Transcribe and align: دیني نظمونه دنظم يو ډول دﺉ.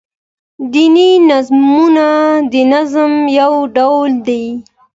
دیني 0.71 1.09
نظمونه 1.29 2.07
دنظم 2.53 3.13
يو 3.39 3.53
ډول 3.75 4.09
دﺉ. 4.27 4.43